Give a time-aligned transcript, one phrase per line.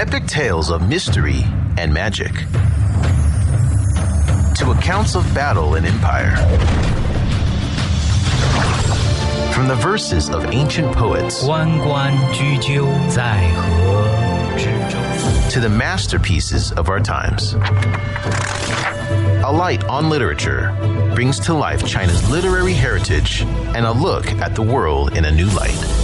[0.00, 1.44] epic tales of mystery
[1.76, 2.32] and magic,
[4.56, 6.36] to accounts of battle and empire.
[9.52, 14.04] From the verses of ancient poets 关关雎鸠，在河
[14.56, 14.98] 之洲。
[15.50, 17.54] to the masterpieces of our times.
[19.44, 20.74] A Light on Literature
[21.14, 23.42] brings to life China's literary heritage
[23.74, 25.99] and a look at the world in a new light.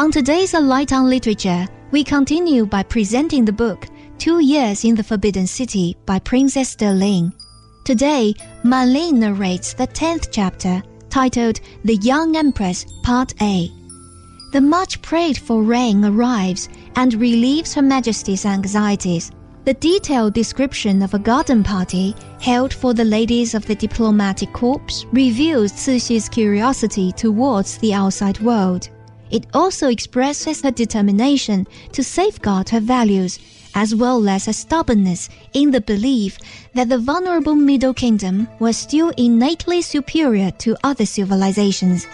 [0.00, 3.86] On today's A Light on Literature, we continue by presenting the book
[4.16, 7.34] Two Years in the Forbidden City by Princess Der Ling.
[7.84, 8.32] Today,
[8.64, 13.70] Marlene narrates the 10th chapter, titled The Young Empress, Part A.
[14.52, 19.30] The much prayed for rain arrives and relieves Her Majesty's anxieties.
[19.66, 25.04] The detailed description of a garden party held for the ladies of the diplomatic corps
[25.12, 28.88] reveals Cixi's curiosity towards the outside world.
[29.30, 33.38] It also expresses her determination to safeguard her values,
[33.74, 36.38] as well as her stubbornness in the belief
[36.74, 42.06] that the vulnerable Middle Kingdom was still innately superior to other civilizations.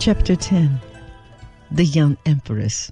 [0.00, 0.80] Chapter 10
[1.70, 2.90] The Young Empress.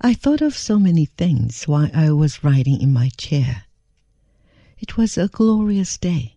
[0.00, 3.67] I thought of so many things while I was riding in my chair.
[4.80, 6.36] It was a glorious day.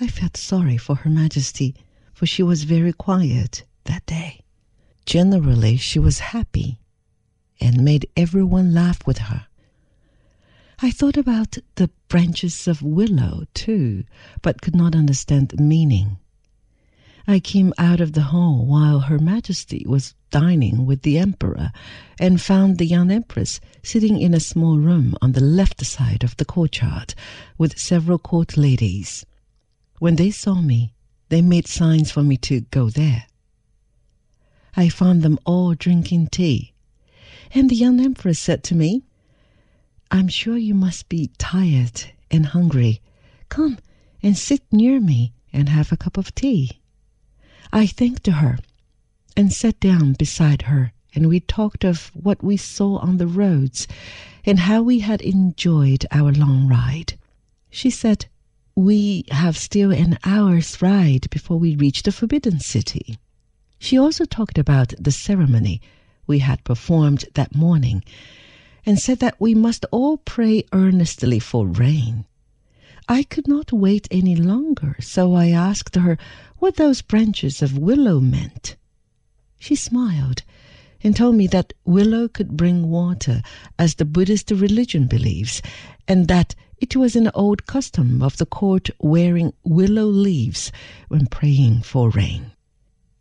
[0.00, 1.74] I felt sorry for Her Majesty,
[2.12, 4.42] for she was very quiet that day.
[5.06, 6.78] Generally, she was happy
[7.60, 9.46] and made everyone laugh with her.
[10.80, 14.04] I thought about the branches of willow, too,
[14.40, 16.18] but could not understand the meaning.
[17.26, 21.70] I came out of the hall while Her Majesty was dining with the Emperor
[22.18, 26.36] and found the young Empress sitting in a small room on the left side of
[26.36, 27.14] the courtyard
[27.56, 29.24] with several court ladies.
[29.98, 30.92] When they saw me,
[31.28, 33.26] they made signs for me to go there.
[34.76, 36.72] I found them all drinking tea,
[37.52, 39.02] and the young Empress said to me,
[40.10, 43.00] I'm sure you must be tired and hungry.
[43.48, 43.78] Come
[44.22, 46.80] and sit near me and have a cup of tea.
[47.72, 48.58] I thanked her
[49.38, 53.86] and sat down beside her, and we talked of what we saw on the roads
[54.44, 57.16] and how we had enjoyed our long ride.
[57.70, 58.26] She said,
[58.74, 63.16] We have still an hour's ride before we reach the Forbidden City.
[63.78, 65.80] She also talked about the ceremony
[66.26, 68.02] we had performed that morning
[68.84, 72.24] and said that we must all pray earnestly for rain.
[73.08, 76.18] I could not wait any longer, so I asked her
[76.56, 78.74] what those branches of willow meant.
[79.60, 80.44] She smiled
[81.02, 83.42] and told me that willow could bring water,
[83.78, 85.60] as the Buddhist religion believes,
[86.06, 90.72] and that it was an old custom of the court wearing willow leaves
[91.08, 92.52] when praying for rain.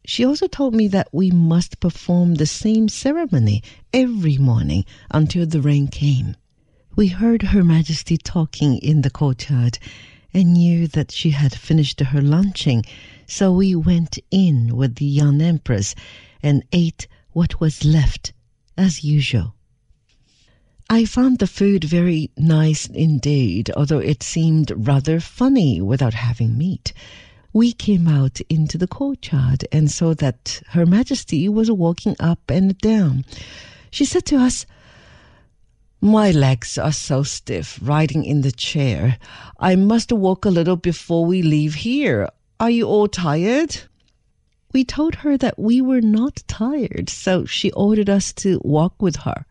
[0.05, 3.61] She also told me that we must perform the same ceremony
[3.91, 6.37] every morning until the rain came.
[6.95, 9.79] We heard Her Majesty talking in the courtyard
[10.33, 12.85] and knew that she had finished her lunching,
[13.25, 15.93] so we went in with the young Empress
[16.41, 18.33] and ate what was left,
[18.77, 19.55] as usual.
[20.89, 26.93] I found the food very nice indeed, although it seemed rather funny without having meat.
[27.51, 32.77] We came out into the courtyard and saw that Her Majesty was walking up and
[32.77, 33.25] down.
[33.89, 34.65] She said to us,
[35.99, 39.17] my legs are so stiff riding in the chair.
[39.59, 42.29] I must walk a little before we leave here.
[42.59, 43.75] Are you all tired?
[44.77, 49.15] We told her that we were not tired, so she ordered us to walk with
[49.25, 49.47] her.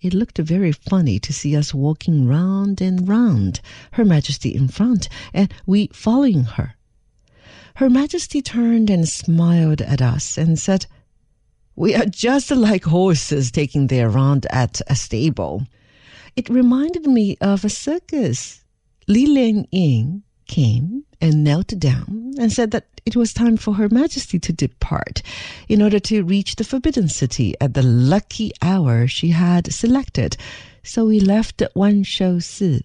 [0.00, 3.60] It looked very funny to see us walking round and round,
[3.94, 6.76] Her Majesty in front, and we following her.
[7.74, 10.86] Her Majesty turned and smiled at us and said,
[11.74, 15.66] we are just like horses taking their round at a stable.
[16.36, 18.62] It reminded me of a circus.
[19.08, 23.88] Li Lian Ying came and knelt down and said that it was time for Her
[23.88, 25.22] Majesty to depart
[25.68, 30.36] in order to reach the Forbidden City at the lucky hour she had selected.
[30.82, 32.84] So we left Wan Shou Si.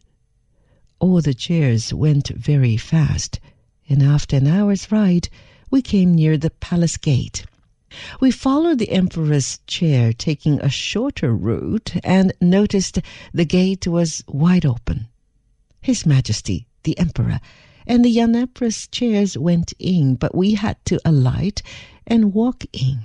[0.99, 3.39] All the chairs went very fast,
[3.89, 5.29] and after an hour's ride,
[5.69, 7.45] we came near the palace gate.
[8.19, 12.99] We followed the emperor's chair, taking a shorter route, and noticed
[13.33, 15.07] the gate was wide open.
[15.81, 17.39] His Majesty, the emperor,
[17.85, 21.61] and the empress chairs went in, but we had to alight
[22.07, 22.99] and walk in.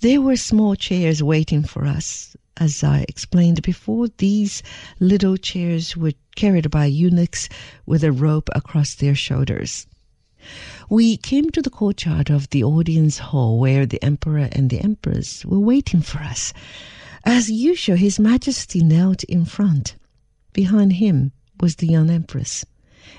[0.00, 4.62] There were small chairs waiting for us, As I explained before, these
[4.98, 7.48] little chairs were carried by eunuchs
[7.86, 9.86] with a rope across their shoulders.
[10.88, 15.44] We came to the courtyard of the audience hall where the emperor and the empress
[15.44, 16.52] were waiting for us.
[17.24, 19.96] As usual, His Majesty knelt in front.
[20.52, 22.64] Behind him was the young empress,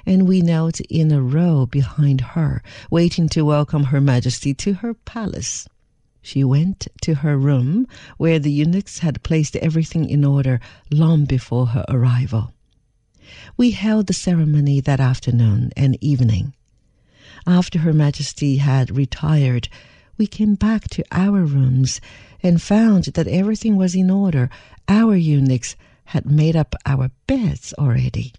[0.06, 4.94] and we knelt in a row behind her, waiting to welcome Her Majesty to her
[4.94, 5.68] palace.
[6.22, 7.88] She went to her room,
[8.18, 10.60] where the eunuchs had placed everything in order
[10.92, 12.54] long before her arrival.
[13.58, 16.54] We held the ceremony that afternoon and evening.
[17.48, 19.68] After Her Majesty had retired,
[20.18, 22.00] we came back to our rooms
[22.44, 24.52] and found that everything was in order.
[24.88, 25.76] Our eunuchs
[26.06, 28.34] had made up our beds already.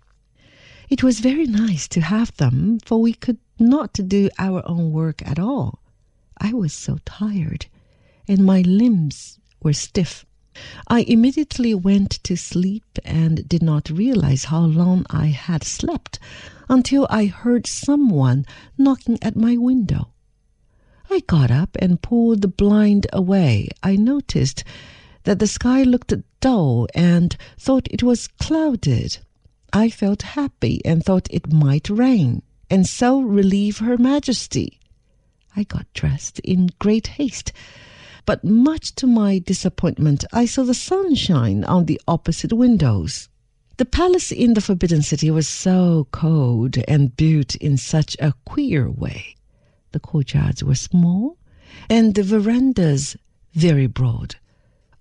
[0.93, 5.27] It was very nice to have them, for we could not do our own work
[5.27, 5.79] at all.
[6.37, 7.65] I was so tired
[8.29, 10.27] and my limbs were stiff.
[10.89, 16.19] I immediately went to sleep and did not realize how long I had slept
[16.69, 18.45] until I heard someone
[18.77, 20.11] knocking at my window.
[21.09, 23.71] I got up and pulled the blind away.
[23.83, 24.63] I noticed
[25.23, 29.21] that the sky looked dull and thought it was clouded.
[29.73, 34.81] I felt happy and thought it might rain, and so relieve Her Majesty.
[35.57, 37.53] I got dressed in great haste
[38.25, 43.29] but much to my disappointment, I saw the sunshine on the opposite windows.
[43.79, 48.89] The palace in the Forbidden City was so cold and built in such a queer
[48.89, 49.35] way.
[49.91, 51.37] The courtyards were small
[51.91, 53.17] and the verandas
[53.55, 54.37] very broad.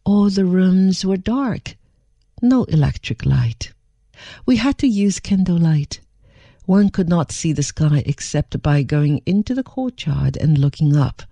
[0.03, 1.75] All the rooms were dark,
[2.41, 3.71] no electric light.
[4.45, 5.99] We had to use candlelight.
[6.65, 11.23] One could not see the sky except by going into the courtyard and looking up.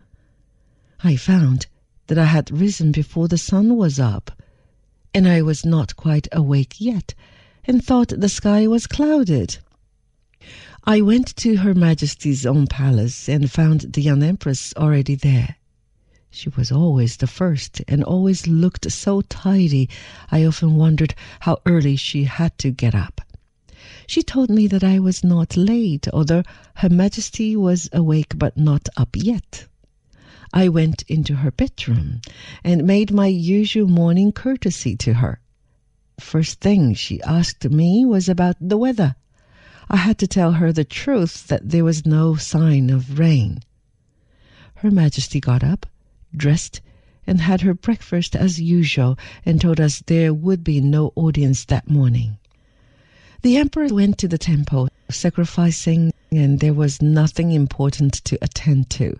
[1.03, 1.67] I found
[2.07, 4.41] that I had risen before the sun was up,
[5.13, 7.13] and I was not quite awake yet,
[7.65, 9.59] and thought the sky was clouded.
[10.83, 15.57] I went to Her Majesty's own palace and found the young Empress already there.
[16.31, 19.89] She was always the first and always looked so tidy,
[20.31, 23.21] I often wondered how early she had to get up.
[24.05, 26.43] She told me that I was not late, although
[26.75, 29.65] Her Majesty was awake but not up yet.
[30.53, 32.21] I went into her bedroom
[32.63, 35.39] and made my usual morning courtesy to her.
[36.19, 39.15] First thing she asked me was about the weather.
[39.89, 43.61] I had to tell her the truth that there was no sign of rain.
[44.75, 45.87] Her Majesty got up,
[46.35, 46.81] dressed,
[47.25, 51.89] and had her breakfast as usual and told us there would be no audience that
[51.89, 52.37] morning.
[53.41, 59.19] The emperor went to the temple, sacrificing, and there was nothing important to attend to.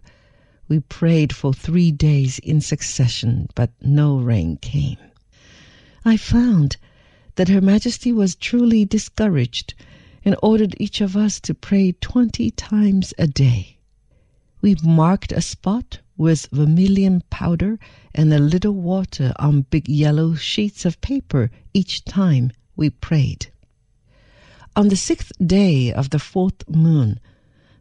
[0.68, 4.98] We prayed for three days in succession, but no rain came.
[6.06, 6.78] I found
[7.36, 9.74] that Her Majesty was truly discouraged
[10.24, 13.79] and ordered each of us to pray twenty times a day.
[14.62, 17.80] We marked a spot with vermilion powder
[18.14, 23.48] and a little water on big yellow sheets of paper each time we prayed.
[24.76, 27.22] On the sixth day of the fourth moon,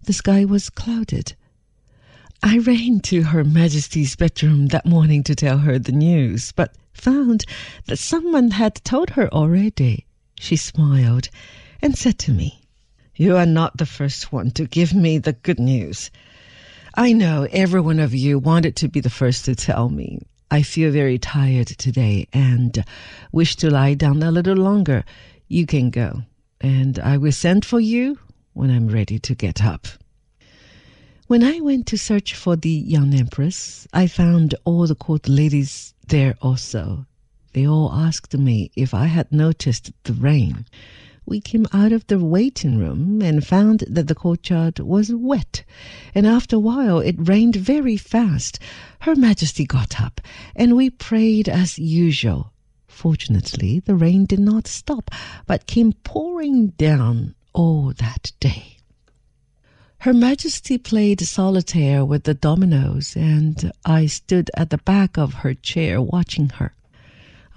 [0.04, 1.34] the sky was clouded
[2.44, 7.44] I ran to Her Majesty's bedroom that morning to tell her the news, but found
[7.87, 10.06] that someone had told her already.
[10.38, 11.30] She smiled
[11.82, 12.61] and said to me,
[13.16, 16.12] You are not the first one to give me the good news.
[16.99, 20.19] I know every one of you wanted to be the first to tell me.
[20.50, 22.85] I feel very tired today and
[23.31, 25.05] wish to lie down a little longer.
[25.47, 26.23] You can go,
[26.61, 28.19] and I will send for you
[28.52, 29.87] when I'm ready to get up.
[31.28, 35.95] When I went to search for the young empress, I found all the court ladies
[36.09, 37.07] there also.
[37.52, 40.67] They all asked me if I had noticed the rain.
[41.30, 45.62] We came out of the waiting room and found that the courtyard was wet,
[46.14, 48.58] and after a while it rained very fast.
[49.00, 50.23] Her Majesty got up,
[50.56, 52.54] and we prayed as usual.
[52.87, 55.11] Fortunately, the rain did not stop,
[55.47, 58.78] but came pouring down all that day.
[59.99, 65.52] Her Majesty played solitaire with the dominoes, and I stood at the back of her
[65.52, 66.73] chair watching her.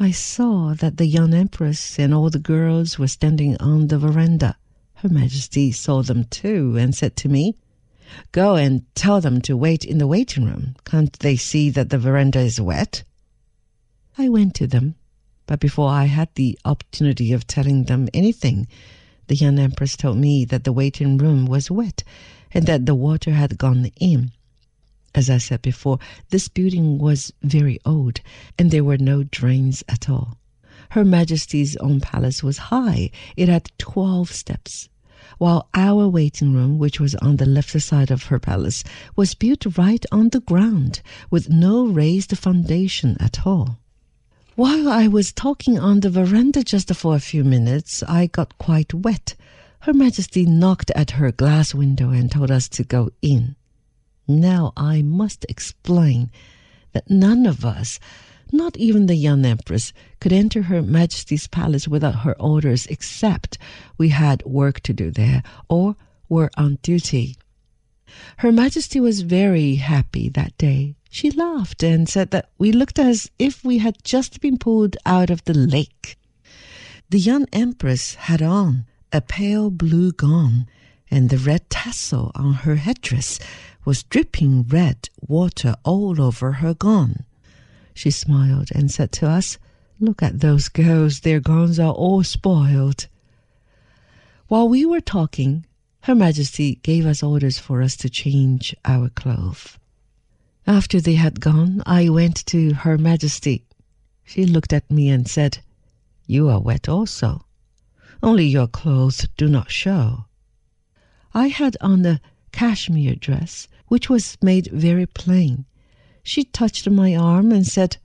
[0.04, 4.58] I saw that the young Empress and all the girls were standing on the veranda.
[4.96, 7.56] Her Majesty saw them too and said to me,
[8.32, 10.76] Go and tell them to wait in the waiting room.
[10.86, 13.04] Can't they see that the veranda is wet?
[14.18, 14.96] I went to them,
[15.46, 18.68] but before I had the opportunity of telling them anything,
[19.28, 22.04] the young empress told me that the waiting room was wet
[22.52, 24.32] and that the water had gone in.
[25.14, 26.00] As I said before,
[26.30, 28.22] this building was very old,
[28.58, 30.38] and there were no drains at all.
[30.92, 33.12] Her Majesty's own palace was high.
[33.36, 34.90] It had 12 steps,
[35.38, 38.84] while our waiting room, which was on the left side of her palace,
[39.16, 43.80] was built right on the ground with no raised foundation at all.
[44.56, 48.94] While I was talking on the veranda just for a few minutes, I got quite
[48.94, 49.36] wet.
[49.82, 53.56] Her Majesty knocked at her glass window and told us to go in.
[54.40, 56.32] Now I must explain
[56.94, 58.00] that none of us,
[58.52, 63.58] not even the young empress, could enter Her Majesty's palace without her orders except
[63.98, 65.96] we had work to do there or
[66.30, 67.36] were on duty.
[68.38, 70.96] Her Majesty was very happy that day.
[71.10, 75.30] She laughed and said that we looked as if we had just been pulled out
[75.30, 76.18] of the lake.
[77.10, 80.68] The young empress had on a pale blue gown,
[81.10, 83.40] and the red tassel on her headdress
[83.84, 87.26] was dripping red water all over her gown.
[87.94, 89.58] She smiled and said to us,
[90.00, 93.08] Look at those girls, their gowns are all spoiled.
[94.48, 95.66] While we were talking,
[96.02, 99.78] Her Majesty gave us orders for us to change our clothes.
[100.68, 103.66] After they had gone, I went to Her Majesty.
[104.24, 105.60] She looked at me and said,
[106.28, 107.46] You are wet also,
[108.24, 110.26] only your clothes do not show.
[111.34, 112.22] I had on a
[112.52, 115.66] cashmere dress, which was made very plain.
[116.24, 117.98] She touched my arm and said,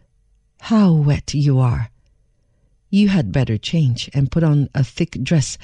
[0.60, 1.90] How wet you are!
[2.90, 5.58] You had better change and put on a thick dress.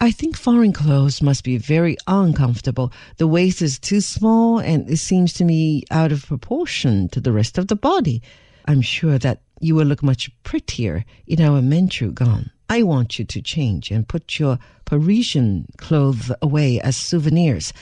[0.00, 2.92] I think foreign clothes must be very uncomfortable.
[3.16, 7.32] The waist is too small and it seems to me out of proportion to the
[7.32, 8.22] rest of the body.
[8.66, 12.50] I'm sure that you will look much prettier in our Manchu gown.
[12.68, 17.72] I want you to change and put your Parisian clothes away as souvenirs.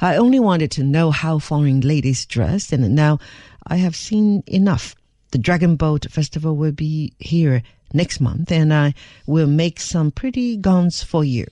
[0.00, 3.18] I only wanted to know how foreign ladies dress, and now
[3.66, 4.94] I have seen enough.
[5.30, 8.94] The Dragon Boat Festival will be here next month, and I
[9.26, 11.46] will make some pretty gowns for you.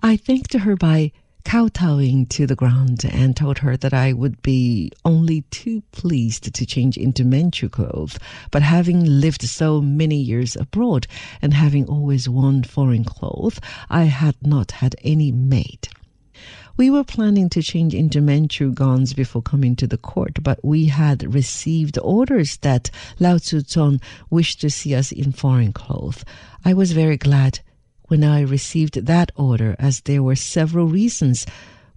[0.00, 1.12] I thanked her by
[1.48, 6.66] kowtowing to the ground and told her that I would be only too pleased to
[6.66, 8.18] change into Manchu clothes,
[8.50, 11.06] but having lived so many years abroad
[11.40, 15.88] and having always worn foreign clothes, I had not had any made.
[16.76, 20.84] We were planning to change into Manchu gowns before coming to the court, but we
[20.84, 26.26] had received orders that Lao Tzu wished to see us in foreign clothes.
[26.62, 27.60] I was very glad
[28.08, 31.46] when I received that order, as there were several reasons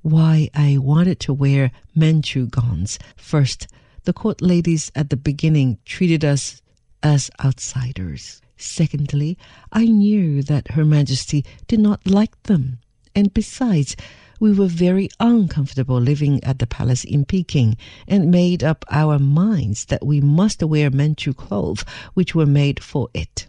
[0.01, 2.99] why I wanted to wear Manchu gowns.
[3.15, 3.67] First,
[4.03, 6.61] the court ladies at the beginning treated us
[7.01, 8.41] as outsiders.
[8.57, 9.37] Secondly,
[9.71, 12.79] I knew that Her Majesty did not like them.
[13.15, 13.95] And besides,
[14.39, 17.77] we were very uncomfortable living at the palace in Peking
[18.07, 23.07] and made up our minds that we must wear Manchu clothes which were made for
[23.13, 23.47] it.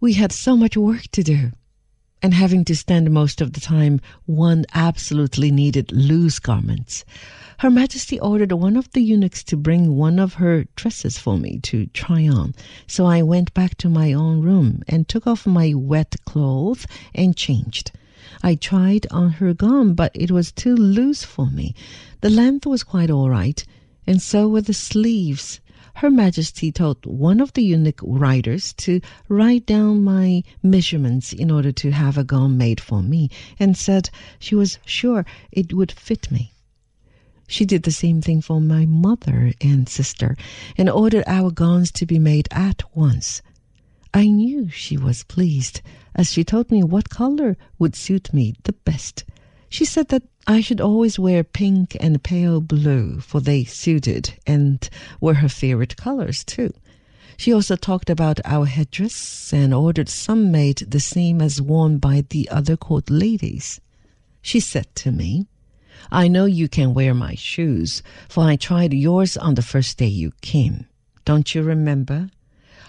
[0.00, 1.52] We had so much work to do
[2.22, 7.04] and having to stand most of the time, one absolutely needed loose garments.
[7.58, 11.58] Her Majesty ordered one of the eunuchs to bring one of her dresses for me
[11.64, 12.54] to try on.
[12.86, 17.36] So I went back to my own room and took off my wet clothes and
[17.36, 17.92] changed.
[18.42, 21.74] I tried on her gown, but it was too loose for me.
[22.22, 23.62] The length was quite all right,
[24.06, 25.60] and so were the sleeves.
[26.00, 31.72] Her Majesty told one of the eunuch riders to write down my measurements in order
[31.72, 33.28] to have a gown made for me,
[33.58, 36.54] and said she was sure it would fit me.
[37.46, 40.38] She did the same thing for my mother and sister,
[40.78, 43.42] and ordered our gowns to be made at once.
[44.14, 45.82] I knew she was pleased,
[46.14, 49.24] as she told me what color would suit me the best.
[49.68, 54.88] She said that I should always wear pink and pale blue, for they suited and
[55.20, 56.72] were her favorite colors too.
[57.36, 62.24] She also talked about our headdress and ordered some made the same as worn by
[62.28, 63.80] the other court ladies.
[64.42, 65.46] She said to me,
[66.10, 70.06] I know you can wear my shoes, for I tried yours on the first day
[70.06, 70.86] you came.
[71.24, 72.30] Don't you remember?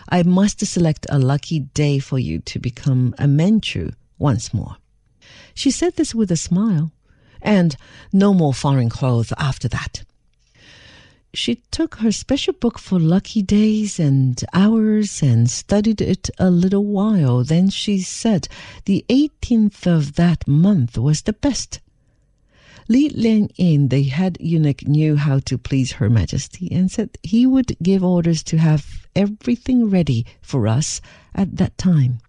[0.10, 4.78] I must select a lucky day for you to become a Manchu once more.
[5.54, 6.92] She said this with a smile,
[7.42, 7.76] and
[8.12, 10.04] no more foreign clothes after that.
[11.34, 16.84] She took her special book for lucky days and hours and studied it a little
[16.84, 17.46] while.
[17.46, 18.50] Then she said
[18.84, 21.80] the 18th of that month was the best.
[22.90, 27.46] Li Lian Ying, the head eunuch, knew how to please Her Majesty and said he
[27.46, 31.00] would give orders to have everything ready for us
[31.34, 32.20] at that time.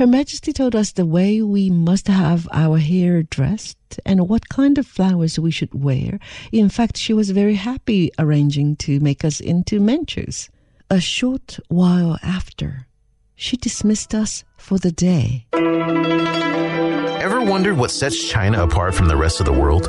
[0.00, 4.78] Her Majesty told us the way we must have our hair dressed and what kind
[4.78, 6.18] of flowers we should wear.
[6.52, 10.48] In fact, she was very happy arranging to make us into Manchus.
[10.88, 12.86] A short while after,
[13.34, 15.44] she dismissed us for the day.
[15.52, 19.82] Ever wondered what sets China apart from the rest of the world?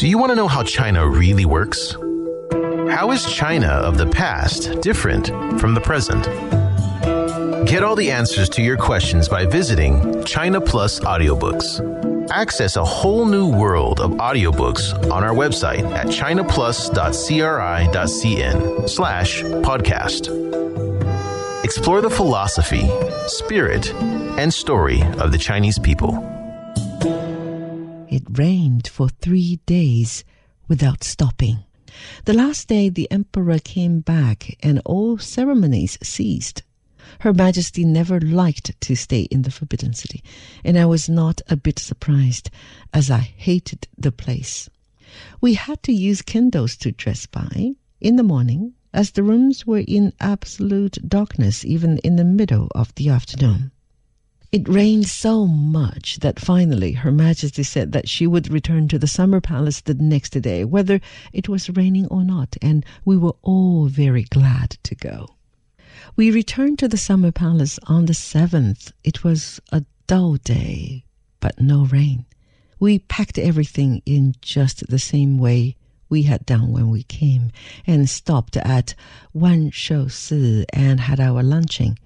[0.00, 1.92] Do you want to know how China really works?
[2.90, 5.28] How is China of the past different
[5.60, 6.26] from the present?
[7.66, 12.30] Get all the answers to your questions by visiting China Plus Audiobooks.
[12.30, 21.64] Access a whole new world of audiobooks on our website at chinaplus.cri.cn slash podcast.
[21.64, 22.88] Explore the philosophy,
[23.26, 23.92] spirit,
[24.38, 26.14] and story of the Chinese people.
[28.08, 30.24] It rained for three days
[30.68, 31.64] without stopping.
[32.24, 36.62] The last day the emperor came back and all ceremonies ceased.
[37.20, 40.20] Her Majesty never liked to stay in the Forbidden City,
[40.64, 42.50] and I was not a bit surprised,
[42.92, 44.68] as I hated the place.
[45.40, 49.84] We had to use candles to dress by in the morning, as the rooms were
[49.86, 53.70] in absolute darkness even in the middle of the afternoon.
[54.50, 59.06] It rained so much that finally Her Majesty said that she would return to the
[59.06, 61.00] Summer Palace the next day, whether
[61.32, 65.36] it was raining or not, and we were all very glad to go.
[66.18, 68.90] We returned to the Summer Palace on the 7th.
[69.04, 71.04] It was a dull day,
[71.38, 72.26] but no rain.
[72.80, 75.76] We packed everything in just the same way
[76.08, 77.52] we had done when we came
[77.86, 78.96] and stopped at
[79.32, 81.96] Wan Shou Si and had our luncheon.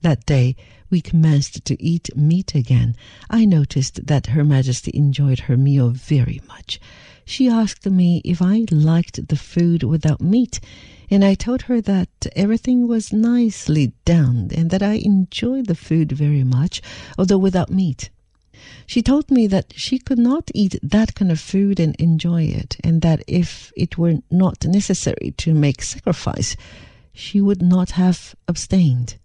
[0.00, 0.56] That day,
[0.90, 2.96] we commenced to eat meat again.
[3.30, 6.80] I noticed that Her Majesty enjoyed her meal very much.
[7.24, 10.58] She asked me if I liked the food without meat,
[11.08, 16.12] and I told her that everything was nicely done and that I enjoyed the food
[16.12, 16.82] very much,
[17.16, 18.10] although without meat.
[18.86, 22.76] She told me that she could not eat that kind of food and enjoy it,
[22.82, 26.56] and that if it were not necessary to make sacrifice,
[27.12, 29.16] she would not have abstained.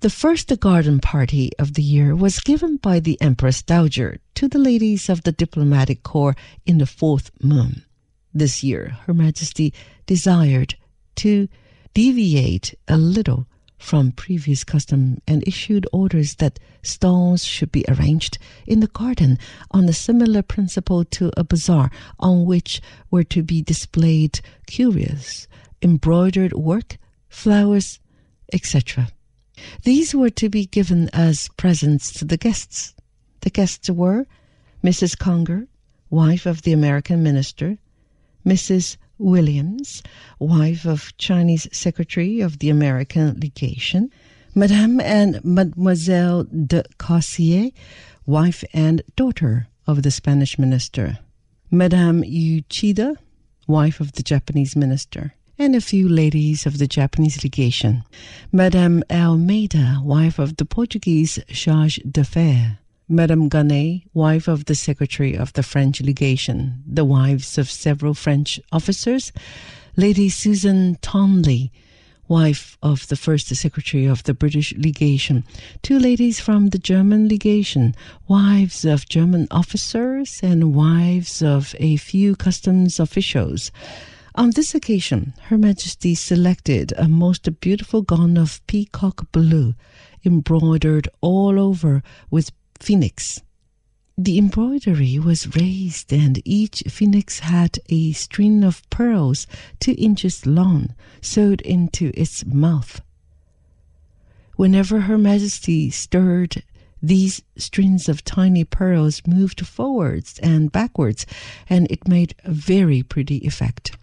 [0.00, 4.60] The first garden party of the year was given by the Empress Dowager to the
[4.60, 7.84] ladies of the diplomatic corps in the fourth moon.
[8.32, 9.74] This year, Her Majesty
[10.06, 10.76] desired
[11.16, 11.48] to
[11.94, 18.78] deviate a little from previous custom and issued orders that stalls should be arranged in
[18.78, 19.36] the garden
[19.72, 22.80] on a similar principle to a bazaar on which
[23.10, 25.48] were to be displayed curious
[25.82, 27.98] embroidered work, flowers,
[28.52, 29.08] etc.
[29.84, 32.94] These were to be given as presents to the guests.
[33.40, 34.26] The guests were
[34.82, 35.18] Mrs.
[35.18, 35.66] Conger,
[36.10, 37.78] wife of the American minister,
[38.46, 38.96] Mrs.
[39.18, 40.02] Williams,
[40.38, 44.10] wife of Chinese Secretary of the American Legation,
[44.54, 47.70] Madame and Mademoiselle de Carcer,
[48.26, 51.18] wife and daughter of the Spanish minister,
[51.70, 53.16] Madame Uchida,
[53.66, 58.04] wife of the Japanese minister, and a few ladies of the Japanese legation,
[58.52, 62.76] Madame Almeida, wife of the Portuguese charge d'affaires,
[63.08, 68.60] Madame Gannet, wife of the Secretary of the French Legation, the wives of several French
[68.70, 69.32] officers,
[69.96, 71.72] Lady Susan Townley,
[72.28, 75.42] wife of the First Secretary of the British Legation,
[75.82, 77.96] two ladies from the German Legation,
[78.28, 83.72] wives of German officers, and wives of a few customs officials.
[84.38, 89.74] On this occasion, Her Majesty selected a most beautiful gown of peacock blue,
[90.24, 93.42] embroidered all over with phoenix.
[94.16, 99.48] The embroidery was raised, and each phoenix had a string of pearls
[99.80, 103.00] two inches long sewed into its mouth.
[104.54, 106.62] Whenever Her Majesty stirred,
[107.02, 111.26] these strings of tiny pearls moved forwards and backwards,
[111.68, 113.96] and it made a very pretty effect.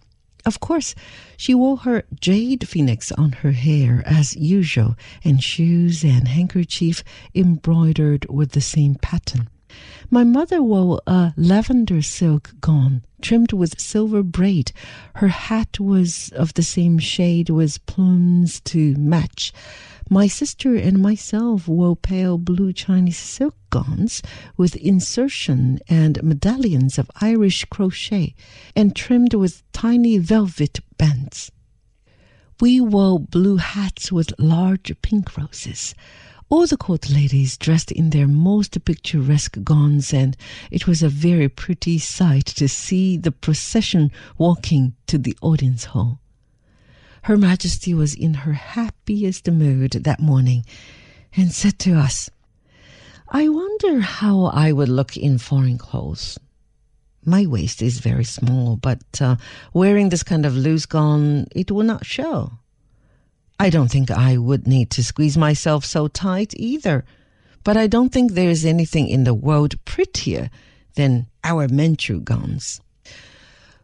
[0.46, 0.94] Of course,
[1.36, 7.02] she wore her jade phoenix on her hair as usual, and shoes and handkerchief
[7.34, 9.48] embroidered with the same pattern.
[10.08, 14.70] My mother wore a lavender silk gown trimmed with silver braid.
[15.16, 19.52] Her hat was of the same shade with plumes to match.
[20.08, 24.22] My sister and myself wore pale blue Chinese silk gowns
[24.56, 28.36] with insertion and medallions of Irish crochet
[28.76, 31.50] and trimmed with tiny velvet bands.
[32.60, 35.92] We wore blue hats with large pink roses.
[36.48, 40.36] All the court ladies dressed in their most picturesque gowns, and
[40.70, 46.20] it was a very pretty sight to see the procession walking to the audience hall.
[47.26, 50.64] Her Majesty was in her happiest mood that morning,
[51.34, 52.30] and said to us,
[53.28, 56.38] I wonder how I would look in foreign clothes.
[57.24, 59.34] My waist is very small, but uh,
[59.74, 62.52] wearing this kind of loose gown, it will not show.
[63.58, 67.04] I don't think I would need to squeeze myself so tight either,
[67.64, 70.48] but I don't think there is anything in the world prettier
[70.94, 72.80] than our Manchu gowns.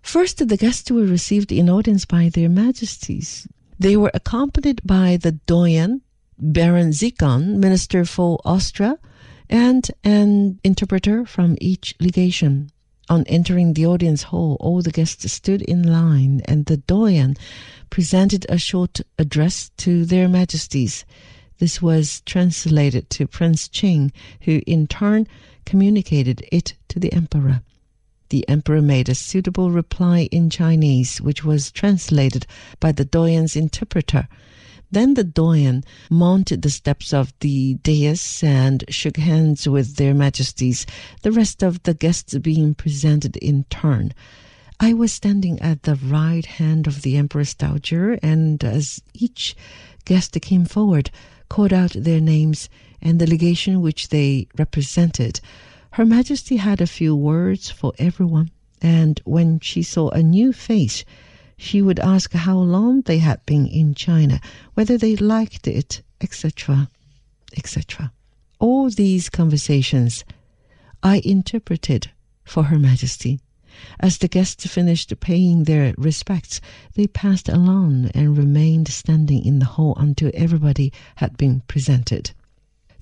[0.02, 3.48] First, the guests were received in audience by their majesties.
[3.78, 6.02] They were accompanied by the doyen,
[6.38, 8.98] Baron Czikann, Minister for Austria,
[9.48, 12.70] and an interpreter from each legation.
[13.08, 17.36] On entering the audience hall, all the guests stood in line, and the doyen
[17.90, 21.04] presented a short address to their majesties.
[21.58, 24.12] This was translated to Prince Ching,
[24.42, 25.26] who in turn
[25.64, 27.62] communicated it to the emperor.
[28.33, 32.47] The emperor made a suitable reply in Chinese, which was translated
[32.81, 34.27] by the doyen's interpreter.
[34.90, 40.87] Then the doyen mounted the steps of the dais and shook hands with their majesties,
[41.21, 44.14] the rest of the guests being presented in turn.
[44.81, 49.55] I was standing at the right hand of the Empress Dowager, and as each
[50.07, 51.11] guest came forward,
[51.51, 52.71] called out their names
[53.03, 55.42] and the legation which they represented,
[55.96, 58.50] Her Majesty had a few words for everyone,
[58.81, 61.05] and when she saw a new face,
[61.59, 64.40] she would ask how long they had been in China,
[64.72, 66.88] whether they liked it, etc.,
[67.59, 68.11] etc.
[68.59, 70.24] All these conversations
[71.02, 72.11] I interpreted
[72.42, 73.40] for Her Majesty.
[74.00, 76.62] As the guests finished paying their respects,
[76.94, 82.31] they passed along and remained standing in the hall until everybody had been presented.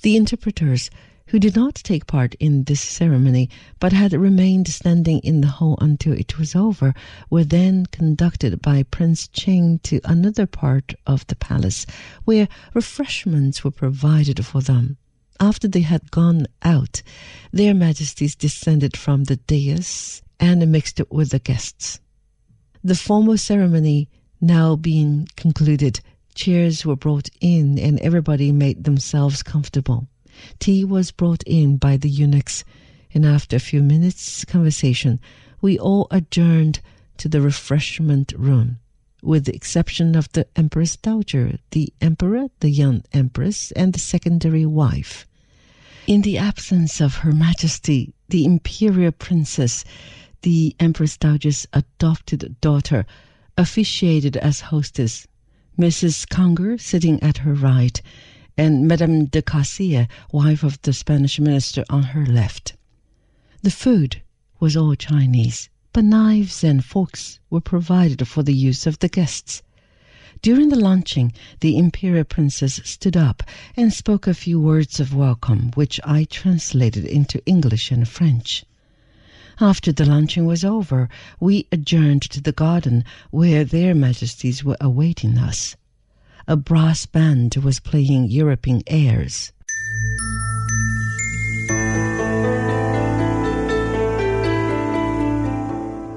[0.03, 0.91] The interpreters
[1.31, 5.79] who did not take part in this ceremony but had remained standing in the hall
[5.81, 6.93] until it was over,
[7.31, 11.87] were then conducted by Prince Ching to another part of the palace,
[12.25, 14.97] where refreshments were provided for them.
[15.39, 17.01] After they had gone out,
[17.53, 22.01] their majesties descended from the dais and mixed with the guests.
[22.83, 24.09] The formal ceremony
[24.41, 26.01] now being concluded,
[26.35, 30.09] chairs were brought in and everybody made themselves comfortable.
[30.59, 32.65] Tea was brought in by the eunuchs,
[33.13, 35.21] and after a few minutes' conversation,
[35.61, 36.81] we all adjourned
[37.19, 38.79] to the refreshment room,
[39.23, 44.65] with the exception of the Empress Dowager, the Emperor, the young Empress, and the secondary
[44.65, 45.27] wife.
[46.07, 49.85] In the absence of Her Majesty, the Imperial Princess,
[50.41, 53.05] the Empress Dowager's adopted daughter,
[53.59, 55.27] officiated as hostess,
[55.79, 56.27] Mrs.
[56.27, 58.01] Conger sitting at her right,
[58.61, 62.75] and Madame de Castilla, wife of the Spanish minister, on her left.
[63.63, 64.21] The food
[64.59, 69.63] was all Chinese, but knives and forks were provided for the use of the guests.
[70.43, 73.43] During the lunching, the imperial princess stood up
[73.79, 78.67] and spoke a few words of welcome, which I translated into English and French.
[79.59, 81.09] After the luncheon was over,
[81.41, 85.77] we adjourned to the garden where their majesties were awaiting us
[86.51, 89.53] a brass band was playing European airs.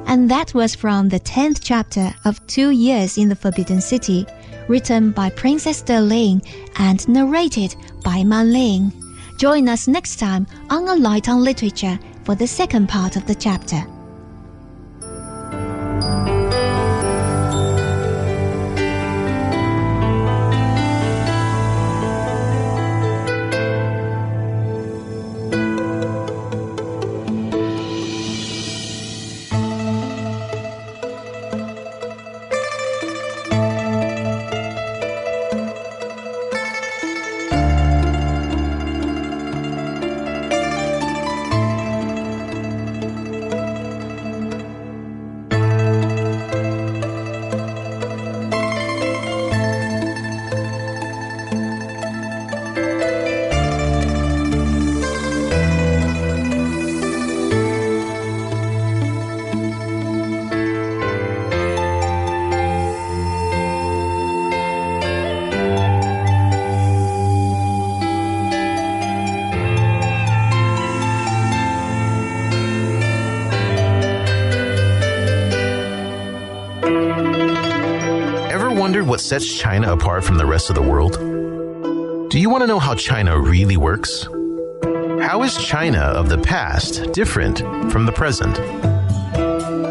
[0.07, 4.25] And that was from the 10th chapter of Two Years in the Forbidden City,
[4.67, 6.41] written by Princess De Ling
[6.79, 8.91] and narrated by Man Ling.
[9.37, 13.35] Join us next time on A Light on Literature for the second part of the
[13.35, 13.85] chapter.
[79.23, 81.17] Sets China apart from the rest of the world?
[82.29, 84.27] Do you want to know how China really works?
[85.21, 87.59] How is China of the past different
[87.91, 88.55] from the present?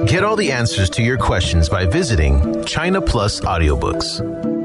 [0.09, 4.21] Get all the answers to your questions by visiting China Plus Audiobooks.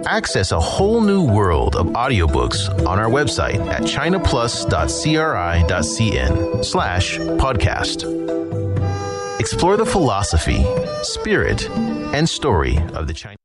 [0.06, 8.03] Access a whole new world of audiobooks on our website at chinaplus.cri.cn slash podcast.
[9.39, 10.65] Explore the philosophy,
[11.03, 13.37] spirit, and story of the Chinese.